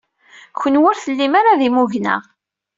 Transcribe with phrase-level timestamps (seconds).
[0.59, 2.15] Kenwi ur tellim ara d imugna.